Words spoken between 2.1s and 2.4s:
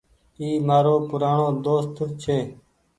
ڇي۔